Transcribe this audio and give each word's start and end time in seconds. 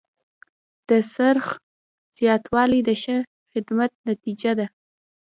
د 0.89 0.91
خرڅ 1.11 1.47
زیاتوالی 2.17 2.79
د 2.87 2.89
ښه 3.01 3.17
خدمت 3.51 3.91
نتیجه 4.09 4.51
ده. 4.59 4.67